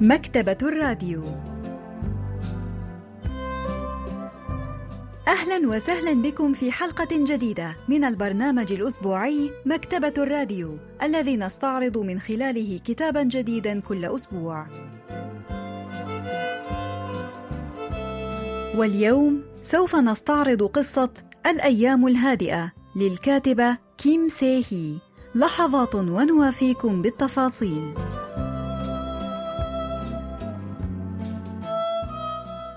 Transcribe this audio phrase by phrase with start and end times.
[0.00, 1.22] مكتبة الراديو
[5.28, 12.80] أهلا وسهلا بكم في حلقة جديدة من البرنامج الأسبوعي مكتبة الراديو الذي نستعرض من خلاله
[12.84, 14.66] كتابا جديدا كل أسبوع.
[18.76, 21.10] واليوم سوف نستعرض قصة
[21.46, 24.98] الأيام الهادئة للكاتبة كيم سيهي
[25.34, 27.94] لحظات ونوافيكم بالتفاصيل.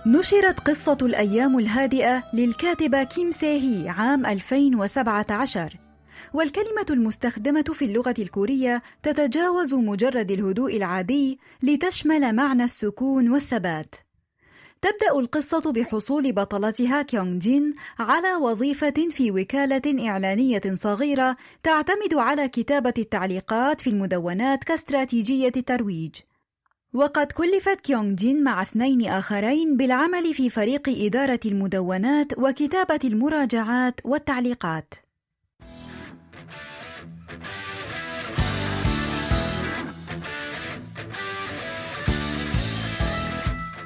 [0.10, 5.78] نشرت قصة الأيام الهادئة للكاتبة كيم سيهي عام 2017
[6.34, 13.96] والكلمة المستخدمة في اللغة الكورية تتجاوز مجرد الهدوء العادي لتشمل معنى السكون والثبات.
[14.82, 22.94] تبدأ القصة بحصول بطلتها كيونغ جين على وظيفة في وكالة إعلانية صغيرة تعتمد على كتابة
[22.98, 26.16] التعليقات في المدونات كاستراتيجية ترويج.
[26.94, 34.94] وقد كلفت كيونغ جين مع اثنين آخرين بالعمل في فريق إدارة المدونات وكتابة المراجعات والتعليقات.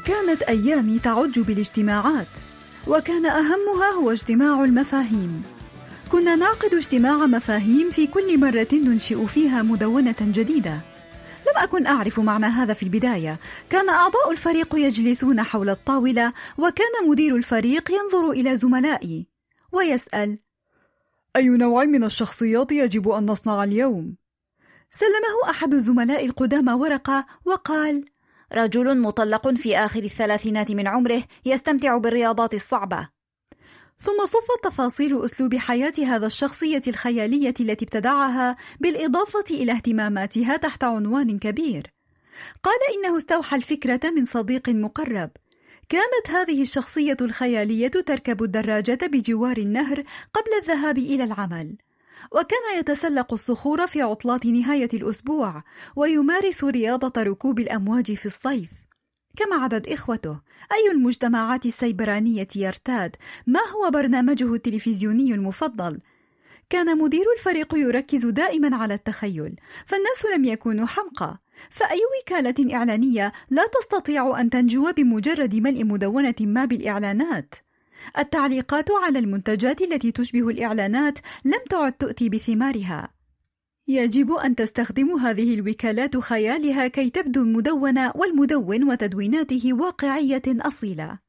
[0.05, 2.27] كانت أيامي تعج بالاجتماعات،
[2.87, 5.43] وكان أهمها هو اجتماع المفاهيم.
[6.11, 10.92] كنا نعقد اجتماع مفاهيم في كل مرة ننشئ فيها مدونة جديدة.
[11.47, 17.35] لم أكن أعرف معنى هذا في البداية كان أعضاء الفريق يجلسون حول الطاولة وكان مدير
[17.35, 19.27] الفريق ينظر إلى زملائي
[19.71, 20.39] ويسأل
[21.35, 24.15] أي نوع من الشخصيات يجب أن نصنع اليوم؟
[24.91, 28.05] سلمه أحد الزملاء القدامى ورقة وقال
[28.53, 33.12] رجل مطلق في آخر الثلاثينات من عمره يستمتع بالرياضات الصعبة
[34.03, 41.39] ثم صفت تفاصيل أسلوب حياة هذا الشخصية الخيالية التي ابتدعها بالإضافة إلى اهتماماتها تحت عنوان
[41.39, 41.93] كبير.
[42.63, 45.29] قال إنه استوحى الفكرة من صديق مقرب.
[45.89, 51.77] كانت هذه الشخصية الخيالية تركب الدراجة بجوار النهر قبل الذهاب إلى العمل.
[52.31, 55.63] وكان يتسلق الصخور في عطلات نهاية الأسبوع
[55.95, 58.82] ويمارس رياضة ركوب الأمواج في الصيف.
[59.37, 60.39] كم عدد إخوته؟
[60.71, 63.15] أي المجتمعات السيبرانية يرتاد؟
[63.47, 65.99] ما هو برنامجه التلفزيوني المفضل؟
[66.69, 69.55] كان مدير الفريق يركز دائما على التخيل،
[69.85, 71.37] فالناس لم يكونوا حمقى،
[71.69, 77.55] فأي وكالة إعلانية لا تستطيع أن تنجو بمجرد ملء مدونة ما بالإعلانات.
[78.17, 83.12] التعليقات على المنتجات التي تشبه الإعلانات لم تعد تؤتي بثمارها.
[83.87, 91.19] يجب أن تستخدم هذه الوكالات خيالها كي تبدو المدونة والمدون وتدويناته واقعية أصيلة.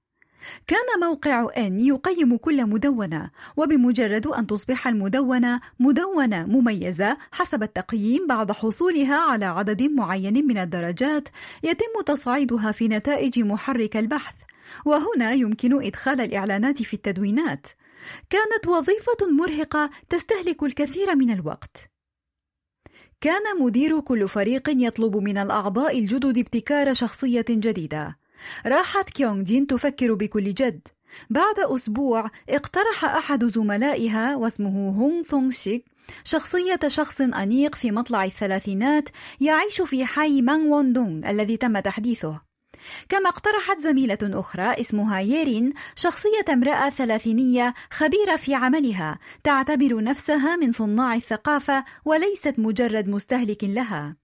[0.67, 8.53] كان موقع إن يقيم كل مدونة، وبمجرد أن تصبح المدونة مدونة مميزة حسب التقييم بعد
[8.53, 11.29] حصولها على عدد معين من الدرجات،
[11.63, 14.35] يتم تصعيدها في نتائج محرك البحث،
[14.85, 17.67] وهنا يمكن إدخال الإعلانات في التدوينات.
[18.31, 21.94] كانت وظيفة مرهقة تستهلك الكثير من الوقت.
[23.25, 28.19] كان مدير كل فريق يطلب من الأعضاء الجدد ابتكار شخصية جديدة.
[28.67, 30.89] راحت كيونغ جين تفكر بكل جد.
[31.31, 35.85] بعد أسبوع اقترح أحد زملائها واسمه هونغ ثونغ شيك
[36.25, 39.09] شخصية شخص أنيق في مطلع الثلاثينات
[39.41, 42.54] يعيش في حي مانغ وون دونغ الذي تم تحديثه.
[43.09, 50.73] كما اقترحت زميلة أخرى اسمها ييرين شخصية امرأة ثلاثينية خبيرة في عملها تعتبر نفسها من
[50.73, 54.17] صناع الثقافة وليست مجرد مستهلك لها.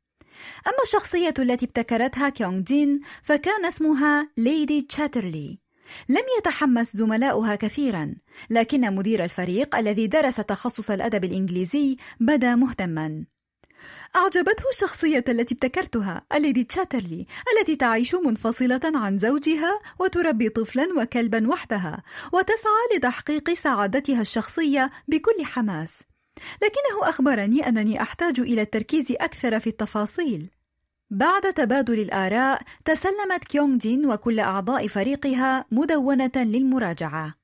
[0.67, 5.59] أما الشخصية التي ابتكرتها كيونغ جين فكان اسمها ليدي تشاترلي.
[6.09, 8.15] لم يتحمس زملاؤها كثيرا
[8.51, 13.25] لكن مدير الفريق الذي درس تخصص الأدب الإنجليزي بدا مهتما.
[14.17, 17.27] أعجبته الشخصية التي ابتكرتها الليدي تشاترلي
[17.59, 22.03] التي تعيش منفصلة عن زوجها وتربي طفلا وكلبا وحدها
[22.33, 25.91] وتسعى لتحقيق سعادتها الشخصية بكل حماس.
[26.63, 30.51] لكنه أخبرني أنني أحتاج إلى التركيز أكثر في التفاصيل.
[31.11, 37.40] بعد تبادل الآراء تسلمت كيونغ جين وكل أعضاء فريقها مدونة للمراجعة.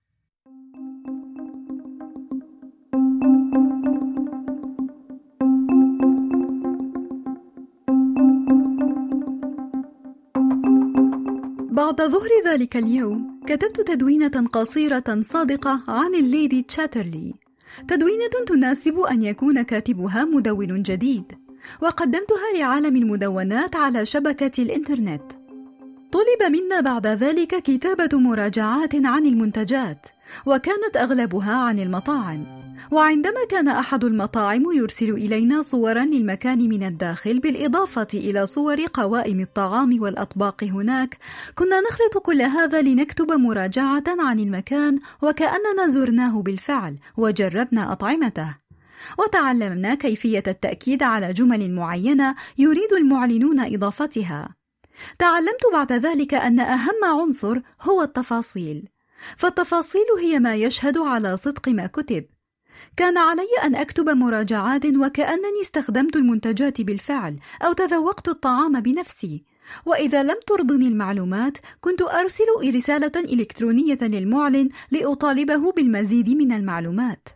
[11.77, 17.35] بعد ظهر ذلك اليوم كتبت تدوينة قصيرة صادقة عن الليدي تشاترلي.
[17.89, 21.25] تدوينة تناسب أن يكون كاتبها مدون جديد
[21.83, 25.23] وقدمتها لعالم المدونات على شبكة الإنترنت.
[26.13, 30.07] طلب منا بعد ذلك كتابة مراجعات عن المنتجات
[30.47, 32.66] وكانت أغلبها عن المطاعم.
[32.91, 40.03] وعندما كان أحد المطاعم يرسل إلينا صورا للمكان من الداخل بالإضافة إلى صور قوائم الطعام
[40.03, 41.19] والأطباق هناك
[41.55, 48.57] كنا نخلط كل هذا لنكتب مراجعة عن المكان وكأننا زرناه بالفعل وجربنا أطعمته.
[49.19, 54.55] وتعلمنا كيفية التأكيد على جمل معينة يريد المعلنون إضافتها.
[55.19, 58.89] تعلمت بعد ذلك أن أهم عنصر هو التفاصيل.
[59.37, 62.25] فالتفاصيل هي ما يشهد على صدق ما كتب.
[62.97, 69.45] كان علي أن أكتب مراجعات وكأنني استخدمت المنتجات بالفعل أو تذوقت الطعام بنفسي.
[69.87, 77.29] وإذا لم ترضني المعلومات كنت أرسل رسالة إلكترونية للمعلن لأطالبه بالمزيد من المعلومات.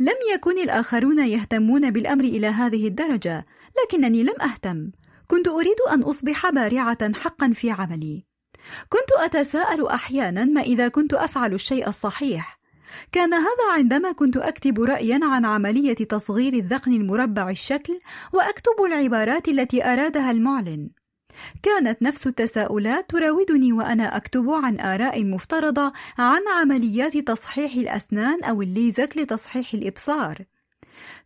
[0.00, 3.44] لم يكن الآخرون يهتمون بالأمر إلى هذه الدرجة
[3.82, 4.90] لكنني لم أهتم.
[5.26, 8.24] كنت أريد أن أصبح بارعة حقا في عملي.
[8.88, 12.63] كنت أتساءل أحيانا ما إذا كنت أفعل الشيء الصحيح.
[13.12, 18.00] كان هذا عندما كنت أكتب رأيا عن عملية تصغير الذقن المربع الشكل
[18.32, 20.90] وأكتب العبارات التي أرادها المعلن.
[21.62, 29.16] كانت نفس التساؤلات تراودني وأنا أكتب عن آراء مفترضة عن عمليات تصحيح الأسنان أو الليزك
[29.16, 30.44] لتصحيح الإبصار.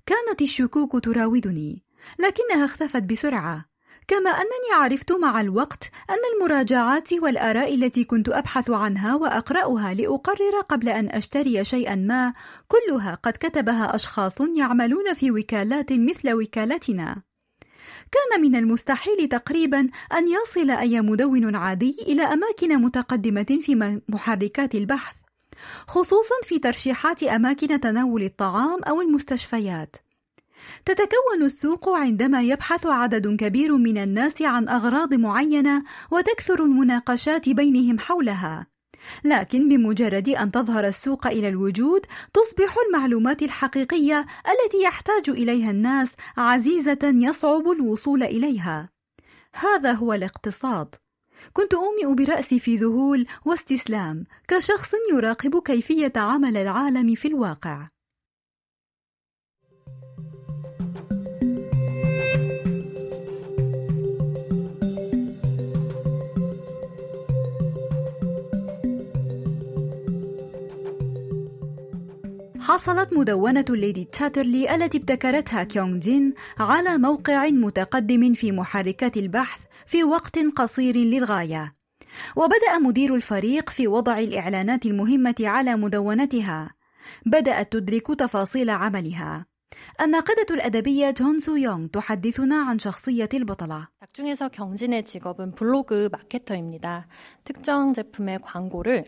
[0.07, 1.83] كانت الشكوك تراودني
[2.19, 3.65] لكنها اختفت بسرعة.
[4.09, 10.89] كما أنني عرفت مع الوقت أن المراجعات والآراء التي كنت أبحث عنها وأقرأها لأقرر قبل
[10.89, 12.35] أن أشتري شيئا ما
[12.69, 17.23] كلها قد كتبها أشخاص يعملون في وكالات مثل وكالتنا.
[18.13, 19.79] كان من المستحيل تقريبا
[20.13, 25.17] أن يصل أي مدون عادي إلى أماكن متقدمة في محركات البحث
[25.87, 29.97] خصوصا في ترشيحات أماكن تناول الطعام أو المستشفيات.
[30.87, 38.67] تتكون السوق عندما يبحث عدد كبير من الناس عن أغراض معينة وتكثر المناقشات بينهم حولها.
[39.25, 46.99] لكن بمجرد أن تظهر السوق إلى الوجود تصبح المعلومات الحقيقية التي يحتاج إليها الناس عزيزة
[47.03, 48.89] يصعب الوصول إليها.
[49.55, 50.95] هذا هو الاقتصاد.
[51.53, 57.89] كنت أومئ برأسي في ذهول واستسلام كشخص يراقب كيفية عمل العالم في الواقع.
[72.68, 80.04] حصلت مدونة ليدي تشاترلي التي ابتكرتها كيونغ جين على موقع متقدم في محركات البحث في
[80.04, 81.76] وقت قصير للغاية
[82.36, 86.76] وبدأ مدير الفريق في وضع الإعلانات المهمة على مدونتها
[87.26, 89.46] بدأت تدرك تفاصيل عملها
[90.02, 93.88] الناقدة الأدبية جون سو يونغ تحدثنا عن شخصية البطلة.
[94.00, 97.08] 작중에서 경진의 직업은 블로그 마케터입니다.
[97.44, 99.06] 특정 제품의 광고를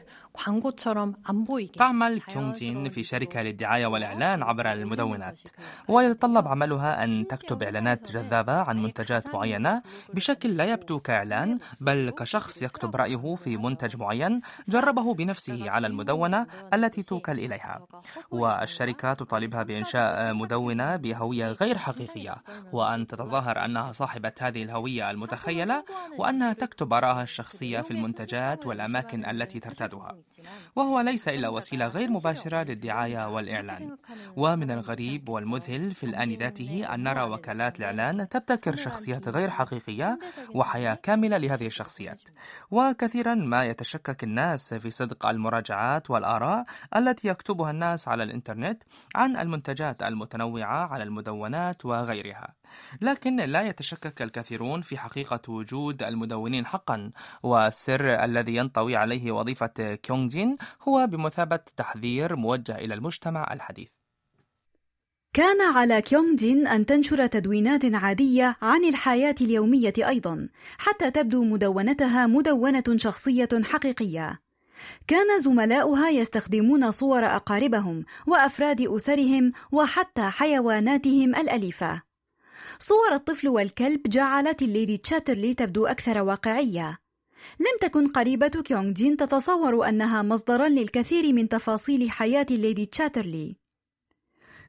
[1.79, 5.41] تعمل كيونجين في شركة للدعاية والإعلان عبر المدونات
[5.89, 9.83] ويتطلب عملها أن تكتب إعلانات جذابة عن منتجات معينة
[10.15, 16.47] بشكل لا يبدو كإعلان بل كشخص يكتب رأيه في منتج معين جربه بنفسه على المدونة
[16.75, 17.87] التي توكل إليها
[18.31, 22.35] والشركة تطالبها بإنشاء مدونة بهوية غير حقيقية
[22.73, 25.85] وأن تتظاهر أنها صاحبة هذه الهوية المتخيلة
[26.19, 30.17] وأنها تكتب آراءها الشخصية في المنتجات والأماكن التي ترتادها
[30.77, 33.97] وهو ليس إلا وسيلة غير مباشرة للدعاية والإعلان.
[34.37, 40.19] ومن الغريب والمذهل في الآن ذاته أن نرى وكالات الإعلان تبتكر شخصيات غير حقيقية
[40.55, 42.21] وحياة كاملة لهذه الشخصيات.
[42.71, 46.65] وكثيرا ما يتشكك الناس في صدق المراجعات والآراء
[46.97, 48.83] التي يكتبها الناس على الإنترنت
[49.15, 52.55] عن المنتجات المتنوعة على المدونات وغيرها.
[53.01, 57.11] لكن لا يتشكك الكثيرون في حقيقة وجود المدونين حقا
[57.43, 63.91] والسر الذي ينطوي عليه وظيفة كيونغ جين هو بمثابة تحذير موجه إلى المجتمع الحديث.
[65.35, 70.49] كان على كيونغ جين أن تنشر تدوينات عادية عن الحياة اليومية أيضا
[70.79, 74.41] حتى تبدو مدونتها مدونة شخصية حقيقية.
[75.09, 82.03] كان زملاؤها يستخدمون صور أقاربهم وأفراد أسرهم وحتى حيواناتهم الأليفة.
[82.79, 86.99] صور الطفل والكلب جعلت الليدي تشاترلي تبدو أكثر واقعية.
[87.61, 93.57] لم تكن قريبة كيونغ جين تتصور أنها مصدرا للكثير من تفاصيل حياة الليدي تشاترلي.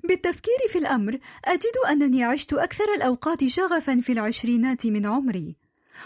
[0.03, 5.55] بالتفكير في الأمر أجد أنني عشت أكثر الأوقات شغفا في العشرينات من عمري.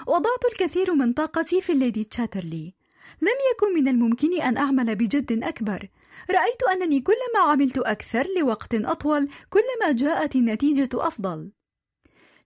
[0.08, 2.74] وضعت الكثير من طاقتي في الليدي تشاترلي.
[3.22, 5.90] لم يكن من الممكن أن أعمل بجد أكبر.
[6.32, 11.52] رأيت أنني كلما عملت أكثر لوقت أطول كلما جاءت النتيجة أفضل.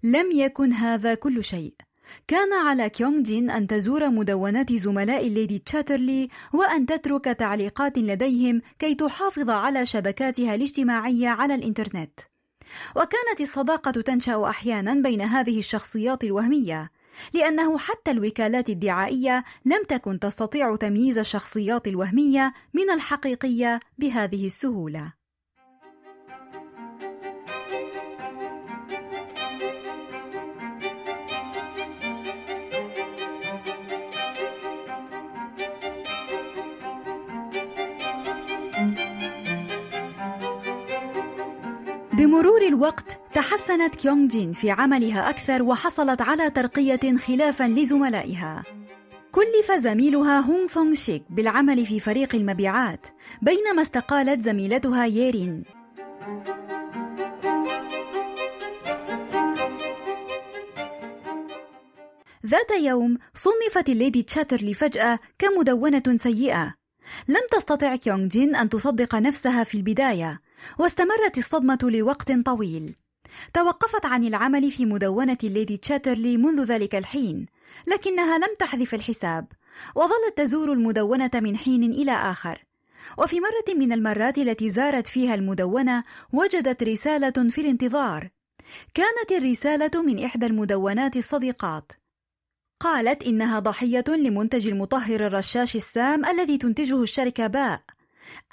[0.03, 1.73] لم يكن هذا كل شيء.
[2.27, 8.95] كان على كيونغ جين أن تزور مدونات زملاء الليدي تشاترلي وأن تترك تعليقات لديهم كي
[8.95, 12.19] تحافظ على شبكاتها الاجتماعية على الإنترنت.
[12.95, 16.89] وكانت الصداقة تنشأ أحيانا بين هذه الشخصيات الوهمية،
[17.33, 25.18] لأنه حتى الوكالات الدعائية لم تكن تستطيع تمييز الشخصيات الوهمية من الحقيقية بهذه السهولة.
[42.39, 48.63] بمرور الوقت تحسنت كيونغ جين في عملها أكثر وحصلت على ترقية خلافا لزملائها.
[49.31, 53.07] كلف زميلها هونغ سونغ شيك بالعمل في فريق المبيعات
[53.41, 55.63] بينما استقالت زميلتها ييرين.
[62.45, 66.73] ذات يوم صنفت الليدي تشاترلي فجأة كمدونة سيئة.
[67.27, 70.41] لم تستطع كيونغ جين أن تصدق نفسها في البداية
[70.79, 72.95] واستمرت الصدمة لوقت طويل.
[73.53, 77.45] توقفت عن العمل في مدونة الليدي تشاترلي منذ ذلك الحين
[77.87, 79.47] لكنها لم تحذف الحساب
[79.95, 82.65] وظلت تزور المدونة من حين إلى آخر.
[83.17, 88.29] وفي مرة من المرات التي زارت فيها المدونة وجدت رسالة في الانتظار.
[88.93, 91.91] كانت الرسالة من إحدى المدونات الصديقات.
[92.79, 97.81] قالت إنها ضحية لمنتج المطهر الرشاش السام الذي تنتجه الشركة باء.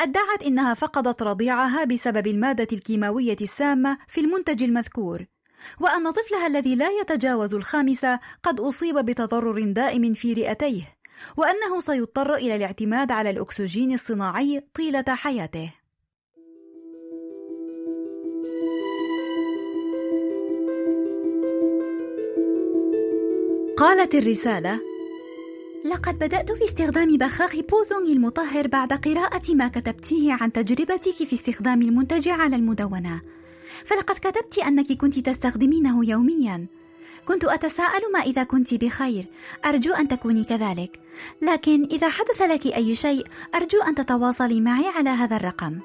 [0.00, 5.26] أدعت إنها فقدت رضيعها بسبب المادة الكيماوية السامة في المنتج المذكور
[5.80, 10.82] وأن طفلها الذي لا يتجاوز الخامسة قد أصيب بتضرر دائم في رئتيه
[11.36, 15.72] وأنه سيضطر إلى الاعتماد على الأكسجين الصناعي طيلة حياته.
[23.76, 24.80] قالت الرسالة
[25.86, 31.82] لقد بدأت في استخدام بخاخ بوزونغ المطهر بعد قراءة ما كتبتيه عن تجربتك في استخدام
[31.82, 33.20] المنتج على المدونة.
[33.84, 36.66] فلقد كتبت أنك كنت تستخدمينه يوميا.
[37.26, 39.26] كنت أتساءل ما إذا كنت بخير.
[39.64, 41.00] أرجو أن تكوني كذلك.
[41.42, 45.78] لكن إذا حدث لك أي شيء أرجو أن تتواصلي معي على هذا الرقم.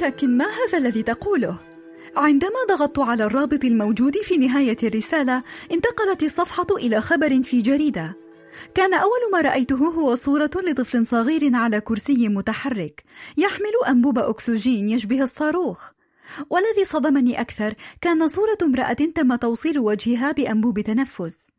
[0.00, 1.69] لكن ما هذا الذي تقوله؟
[2.16, 8.16] عندما ضغطت على الرابط الموجود في نهاية الرسالة انتقلت الصفحة إلى خبر في جريدة.
[8.74, 13.04] كان أول ما رأيته هو صورة لطفل صغير على كرسي متحرك
[13.36, 15.90] يحمل أنبوب أكسجين يشبه الصاروخ.
[16.50, 21.50] والذي صدمني أكثر كان صورة امرأة تم توصيل وجهها بأنبوب تنفس.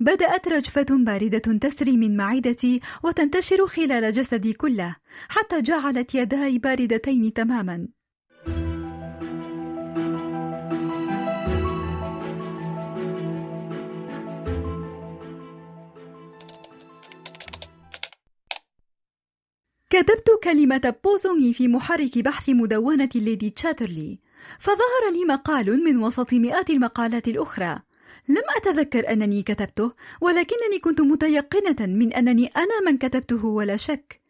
[0.00, 4.96] بدأت رجفة باردة تسري من معدتي وتنتشر خلال جسدي كله
[5.28, 7.88] حتى جعلت يداي باردتين تماما.
[19.90, 24.18] كتبت كلمة بوزونغي في محرك بحث مدونة ليدي تشاترلي
[24.58, 27.78] فظهر لي مقال من وسط مئات المقالات الأخرى.
[28.28, 34.20] لم أتذكر أنني كتبته ولكنني كنت متيقنة من أنني أنا من كتبته ولا شك.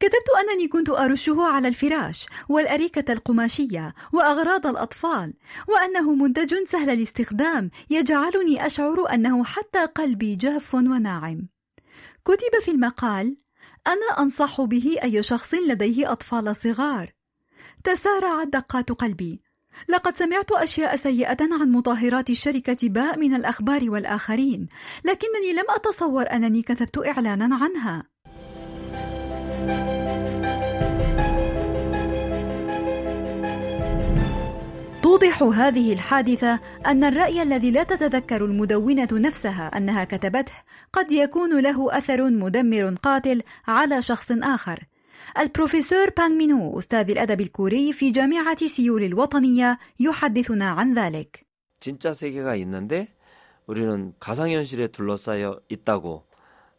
[0.00, 5.34] كتبت أنني كنت أرشه على الفراش والأريكة القماشية وأغراض الأطفال
[5.68, 11.48] وأنه منتج سهل الاستخدام يجعلني أشعر أنه حتى قلبي جاف وناعم.
[12.24, 13.36] كتب في المقال
[13.86, 17.12] أنا أنصح به أي شخص لديه أطفال صغار.
[17.84, 19.42] تسارعت دقات قلبي.
[19.88, 24.68] لقد سمعت أشياء سيئة عن مطهرات الشركة باء من الأخبار والآخرين،
[25.04, 28.04] لكنني لم أتصور أنني كتبت إعلانا عنها.
[35.09, 40.53] توضح هذه الحادثة أن الرأي الذي لا تتذكر المدونة نفسها أنها كتبته
[40.93, 44.83] قد يكون له أثر مدمر قاتل على شخص آخر.
[45.37, 51.45] البروفيسور بانغ مينو أستاذ الأدب الكوري في جامعة سيول الوطنية يحدثنا عن ذلك.
[51.79, 53.07] 진짜 세계가 있는데
[53.67, 56.23] 우리는 가상현실에 둘러싸여 있다고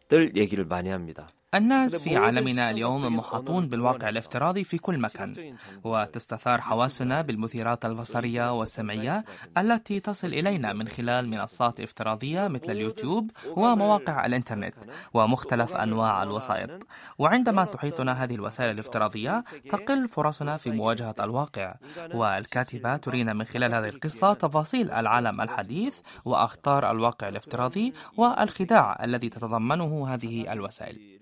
[0.08, 1.28] 늘 얘기를 많이 합니다.
[1.55, 5.55] الناس في عالمنا اليوم محاطون بالواقع الافتراضي في كل مكان.
[5.83, 9.25] وتستثار حواسنا بالمثيرات البصرية والسمعية
[9.57, 14.75] التي تصل إلينا من خلال منصات افتراضية مثل اليوتيوب ومواقع الإنترنت
[15.13, 16.87] ومختلف أنواع الوسائط.
[17.17, 21.75] وعندما تحيطنا هذه الوسائل الافتراضية تقل فرصنا في مواجهة الواقع.
[22.13, 30.07] والكاتبة ترينا من خلال هذه القصة تفاصيل العالم الحديث وأخطار الواقع الافتراضي والخداع الذي تتضمنه
[30.07, 31.20] هذه الوسائل.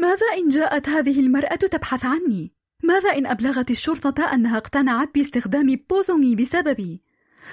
[0.00, 2.52] ماذا إن جاءت هذه المرأة تبحث عني؟
[2.82, 7.02] ماذا إن أبلغت الشرطة أنها اقتنعت باستخدام بوزونغي بسببي؟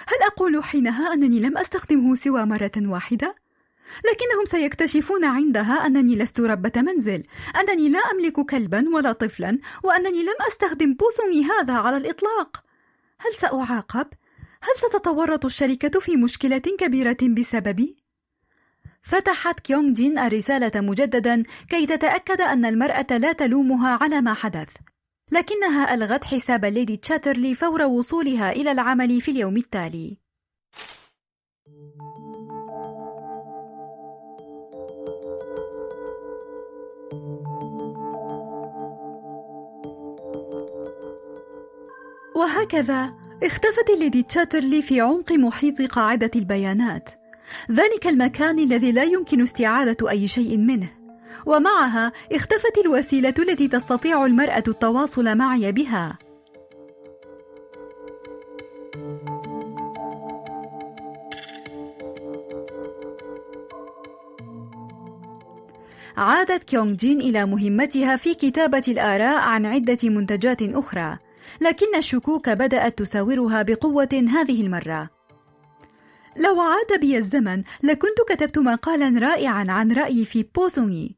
[0.07, 3.35] هل أقول حينها أنني لم أستخدمه سوى مرة واحدة؟
[3.97, 7.23] لكنهم سيكتشفون عندها أنني لست ربة منزل،
[7.59, 12.63] أنني لا أملك كلبا ولا طفلا، وأنني لم أستخدم بوسونغي هذا على الإطلاق.
[13.19, 14.07] هل سأعاقب؟
[14.61, 18.06] هل ستتورط الشركة في مشكلة كبيرة بسببي؟
[19.07, 24.69] فتحت كيونغ جين الرسالة مجددا كي تتأكد أن المرأة لا تلومها على ما حدث.
[25.31, 30.17] لكنها ألغت حساب ليدي تشاترلي فور وصولها إلى العمل في اليوم التالي.
[42.35, 47.09] وهكذا اختفت الليدي تشاترلي في عمق محيط قاعدة البيانات
[47.71, 50.89] ذلك المكان الذي لا يمكن استعادة أي شيء منه
[51.45, 56.17] ومعها اختفت الوسيلة التي تستطيع المرأة التواصل معي بها
[66.17, 71.17] عادت كيونغ جين إلى مهمتها في كتابة الآراء عن عدة منتجات أخرى
[71.61, 75.16] لكن الشكوك بدأت تساورها بقوة هذه المرة.
[76.37, 81.15] لو عاد بي الزمن لكنت كتبت مقالا رائعا عن رأيي في بوسونغي.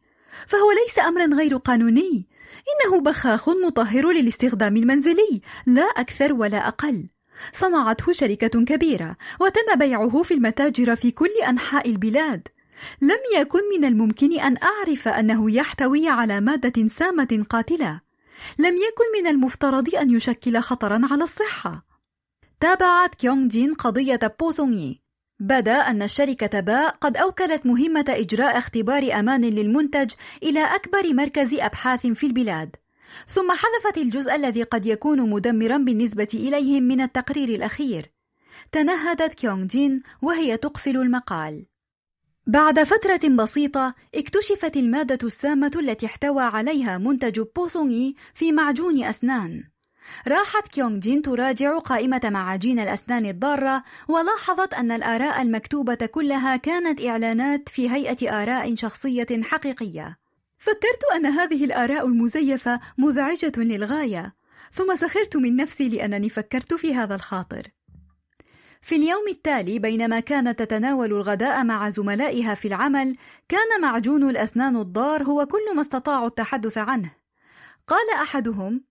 [0.47, 2.27] فهو ليس أمرا غير قانوني.
[2.69, 7.09] إنه بخاخ مطهر للاستخدام المنزلي لا أكثر ولا أقل.
[7.53, 12.47] صنعته شركة كبيرة وتم بيعه في المتاجر في كل أنحاء البلاد.
[13.01, 18.01] لم يكن من الممكن أن أعرف أنه يحتوي على مادة سامة قاتلة.
[18.59, 21.85] لم يكن من المفترض أن يشكل خطرا على الصحة.
[22.59, 25.01] تابعت كيونغ جين قضية بوسونغي.
[25.39, 30.11] بدا أن الشركة باء قد أوكلت مهمة إجراء اختبار أمان للمنتج
[30.43, 32.75] إلى أكبر مركز أبحاث في البلاد.
[33.27, 38.11] ثم حذفت الجزء الذي قد يكون مدمرا بالنسبة إليهم من التقرير الأخير.
[38.71, 41.65] تنهدت كيونغ جين وهي تقفل المقال.
[42.47, 49.63] بعد فترة بسيطة اكتشفت المادة السامة التي احتوى عليها منتج بوسونغي في معجون أسنان.
[50.27, 57.69] راحت كيونغ جين تراجع قائمة معاجين الأسنان الضارة ولاحظت أن الآراء المكتوبة كلها كانت إعلانات
[57.69, 60.17] في هيئة آراء شخصية حقيقية.
[60.57, 64.35] فكرت أن هذه الآراء المزيفة مزعجة للغاية،
[64.71, 67.67] ثم سخرت من نفسي لأنني فكرت في هذا الخاطر.
[68.81, 73.15] في اليوم التالي بينما كانت تتناول الغداء مع زملائها في العمل
[73.49, 77.11] كان معجون الأسنان الضار هو كل ما استطاعوا التحدث عنه
[77.87, 78.83] قال أحدهم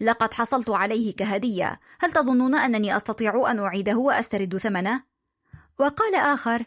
[0.00, 1.80] لقد حصلت عليه كهدية.
[2.00, 5.02] هل تظنون أنني أستطيع أن أعيده وأسترد ثمنه؟
[5.78, 6.64] وقال آخر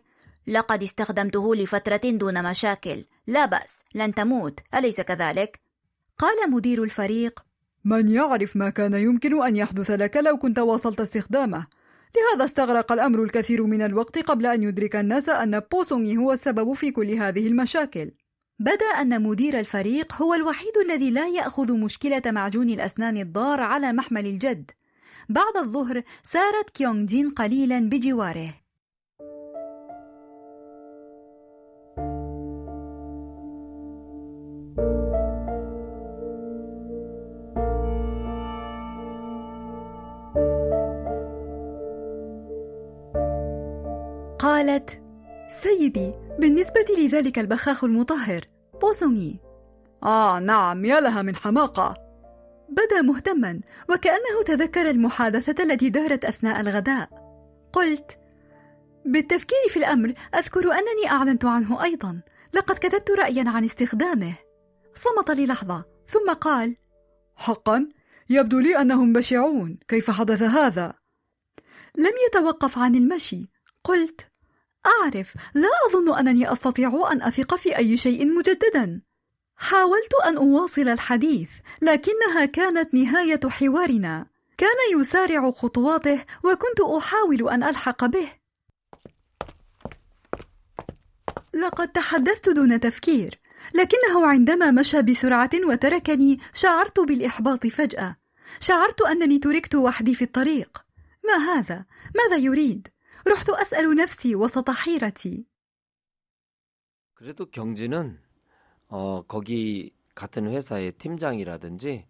[0.48, 3.06] لقد استخدمته لفترة دون مشاكل.
[3.28, 4.60] لا بأس لن تموت.
[4.76, 5.60] أليس كذلك؟
[6.18, 7.46] قال مدير الفريق
[7.86, 11.68] من يعرف ما كان يمكن أن يحدث لك لو كنت واصلت استخدامه.
[12.16, 16.92] لهذا استغرق الأمر الكثير من الوقت قبل أن يدرك الناس أن بوسونغي هو السبب في
[16.92, 18.12] كل هذه المشاكل.
[18.60, 24.26] بدأ أن مدير الفريق هو الوحيد الذي لا يأخذ مشكلة معجون الأسنان الضار على محمل
[24.26, 24.72] الجد.
[25.30, 28.54] بعد الظهر سارت كيونغ جين قليلا بجواره.
[44.40, 45.02] قالت
[45.64, 48.42] سيدي بالنسبة لذلك البخاخ المطهر
[48.82, 49.40] بوسوني.
[50.04, 51.98] آه نعم يا لها من حماقة.
[52.70, 57.10] بدا مهتما وكأنه تذكر المحادثة التي دارت أثناء الغداء.
[57.74, 58.18] قلت
[59.06, 62.22] بالتفكير في الأمر أذكر أنني أعلنت عنه أيضا.
[62.54, 64.34] لقد كتبت رأيا عن استخدامه.
[64.96, 66.76] صمت للحظة ثم قال
[67.36, 67.90] حقا
[68.30, 69.80] يبدو لي أنهم بشعون.
[69.88, 70.94] كيف حدث هذا؟
[71.98, 73.50] لم يتوقف عن المشي.
[73.84, 74.22] قلت
[74.86, 75.34] أعرف.
[75.54, 79.02] لا أظن أنني أستطيع أن أثق في أي شيء مجددا.
[79.56, 84.26] حاولت أن أواصل الحديث لكنها كانت نهاية حوارنا.
[84.58, 88.32] كان يسارع خطواته وكنت أحاول أن ألحق به.
[91.54, 93.40] لقد تحدثت دون تفكير
[93.74, 98.16] لكنه عندما مشى بسرعة وتركني شعرت بالإحباط فجأة.
[98.60, 100.86] شعرت أنني تركت وحدي في الطريق.
[101.26, 102.88] ما هذا؟ ماذا يريد؟
[103.29, 105.47] رحت أسأل نفسي وسط حيرتي.
[107.15, 108.19] 그래도 경진은
[108.89, 112.07] 어, 거기 같은 회사의 팀장이라든지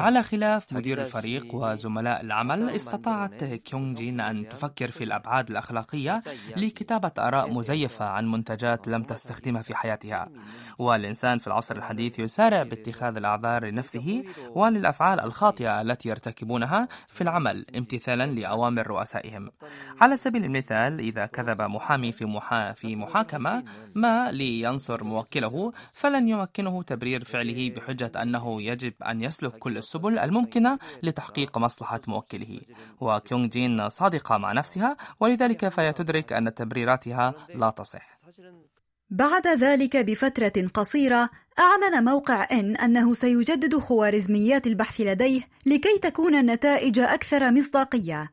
[0.00, 6.20] على خلاف مدير الفريق وزملاء العمل استطاعت كيونغ جين أن تفكر في الأبعاد الأخلاقية
[6.56, 10.28] لكتابة آراء مزيفة عن منتجات لم تستخدمها في حياتها.
[10.78, 18.26] والإنسان في العصر الحديث يسارع باتخاذ الأعذار لنفسه وللأفعال الخاطئة التي يرتكبونها في العمل امتثالا
[18.26, 19.50] لأوامر رؤسائهم.
[20.00, 23.64] على سبيل المثال إذا كذب محامي في, محا في محاكمة
[23.94, 30.78] ما لينصر موكله فلن يمكنه تبرير فعله بحجة أنه يجب أن يسلك كل السبل الممكنة
[31.02, 32.60] لتحقيق مصلحة موكله.
[33.00, 38.18] وكيونغ جين صادقة مع نفسها ولذلك فهي تدرك أن تبريراتها لا تصح.
[39.10, 46.98] بعد ذلك بفترة قصيرة أعلن موقع إن أنه سيجدد خوارزميات البحث لديه لكي تكون النتائج
[46.98, 48.30] أكثر مصداقية.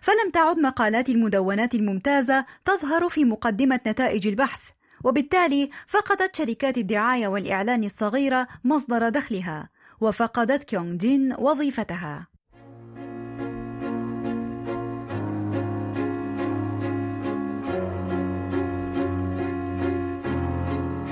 [0.00, 4.60] فلم تعد مقالات المدونات الممتازة تظهر في مقدمة نتائج البحث.
[5.04, 9.68] وبالتالي فقدت شركات الدعاية والإعلان الصغيرة مصدر دخلها
[10.00, 12.26] وفقدت كيونغ جين وظيفتها.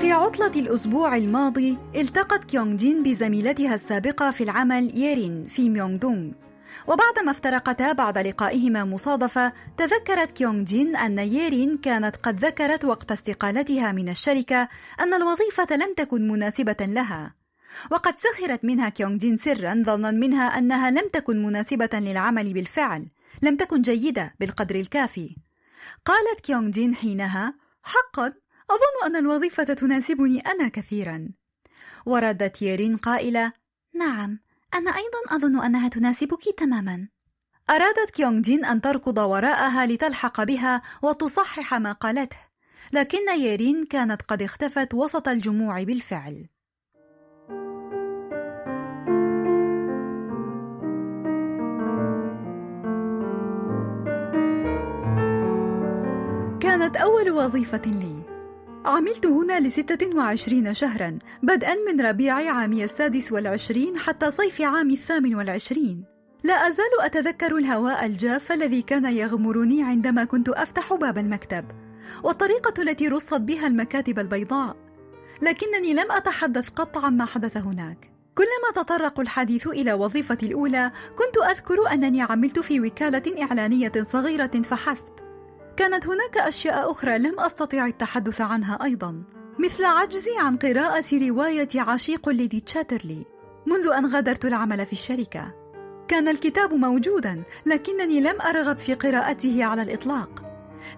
[0.00, 6.31] في عطلة الأسبوع الماضي التقت كيونغ جين بزميلتها السابقة في العمل ييرين في ميونغ دونغ
[6.87, 13.92] وبعدما افترقتا بعد لقائهما مصادفة تذكرت كيونغ جين أن ييرين كانت قد ذكرت وقت استقالتها
[13.92, 14.68] من الشركة
[15.00, 17.35] أن الوظيفة لم تكن مناسبة لها.
[17.90, 23.09] وقد سخرت منها كيونغ جين سرا ظنا منها أنها لم تكن مناسبة للعمل بالفعل
[23.42, 25.37] لم تكن جيدة بالقدر الكافي.
[26.04, 28.26] قالت كيونغ جين حينها حقا
[28.70, 31.28] أظن أن الوظيفة تناسبني أنا كثيرا.
[32.06, 33.52] وردت ييرين قائلة
[33.94, 34.40] نعم.
[34.74, 37.09] أنا أيضا أظن أنها تناسبك تماما.
[37.70, 42.37] أرادت كيونغ جين أن تركض وراءها لتلحق بها وتصحح ما قالته
[42.92, 46.46] لكن ييرين كانت قد اختفت وسط الجموع بالفعل.
[56.61, 58.19] كانت أول وظيفة لي.
[58.84, 65.34] عملت هنا لستة وعشرين شهرا بدءا من ربيع عامي السادس والعشرين حتى صيف عام الثامن
[65.34, 66.04] والعشرين.
[66.44, 71.64] لا أزال أتذكر الهواء الجاف الذي كان يغمرني عندما كنت أفتح باب المكتب
[72.24, 74.76] والطريقة التي رصت بها المكاتب البيضاء.
[75.42, 78.12] لكنني لم أتحدث قط عما حدث هناك.
[78.34, 85.29] كلما تطرق الحديث إلى وظيفتي الأولى كنت أذكر أنني عملت في وكالة إعلانية صغيرة فحسب.
[85.76, 89.22] كانت هناك أشياء أخرى لم أستطع التحدث عنها أيضا
[89.59, 93.26] مثل عجزي عن قراءة رواية عشيق ليدي تشاترلي
[93.66, 95.54] منذ أن غادرت العمل في الشركة.
[96.09, 100.46] كان الكتاب موجودا لكنني لم أرغب في قراءته على الإطلاق.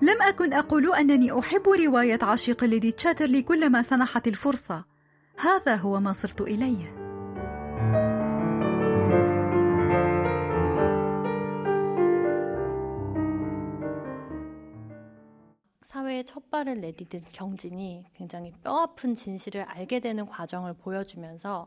[0.02, 4.84] لم أكن أقول أنني أحب رواية عشيق ليدي تشاترلي كلما سنحت الفرصة.
[5.38, 7.01] هذا هو ما صرت إليه.
[16.11, 21.65] 사회에 첫 발을 내디딘 경진이 굉장히 뼈아픈 진실을 알게 되는 과정을 보여주면서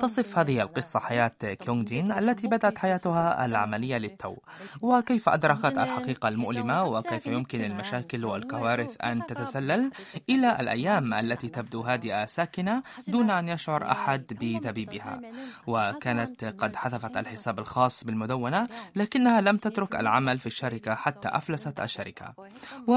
[0.00, 4.36] تصف هذه القصة حياة كيونغ جين التي بدأت حياتها العملية للتو
[4.82, 9.90] وكيف أدركت الحقيقة المؤلمة وكيف يمكن المشاكل والكوارث أن تتسلل
[10.28, 15.20] إلى الأيام التي تبدو هادئة ساكنة دون أن يشعر أحد بدبيبها
[15.66, 22.34] وكانت قد حذفت الحساب الخاص بالمدونة لكنها لم تترك العمل في الشركة حتى أفلست الشركة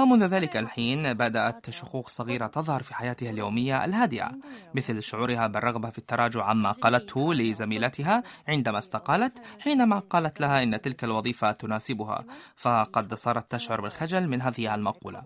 [0.07, 4.31] ومنذ ذلك الحين بدأت شقوق صغيرة تظهر في حياتها اليومية الهادئة
[4.75, 11.05] مثل شعورها بالرغبة في التراجع عما قالته لزميلتها عندما استقالت حينما قالت لها إن تلك
[11.05, 12.25] الوظيفة تناسبها
[12.57, 15.23] فقد صارت تشعر بالخجل من هذه المقولة.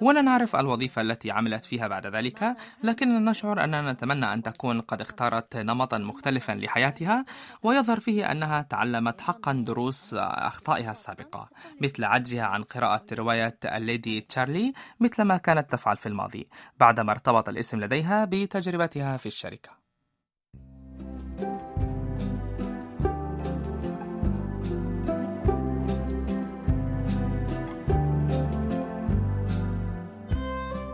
[0.00, 5.00] ولا نعرف الوظيفة التي عملت فيها بعد ذلك لكننا نشعر أننا نتمنى أن تكون قد
[5.00, 7.24] اختارت نمطا مختلفا لحياتها
[7.62, 11.48] ويظهر فيه أنها تعلمت حقا دروس أخطائها السابقة
[11.80, 16.48] مثل عجزها عن قراءة رواية الليدي تشارلي مثل ما كانت تفعل في الماضي
[16.80, 19.80] بعدما ارتبط الاسم لديها بتجربتها في الشركة.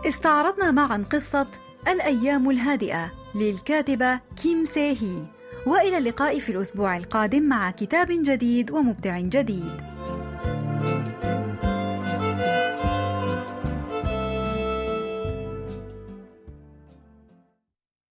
[0.07, 1.47] استعرضنا معا قصة
[1.87, 5.25] الأيام الهادئة للكاتبة كيم سيهي
[5.65, 9.96] وإلى اللقاء في الأسبوع القادم مع كتاب جديد ومبدع جديد.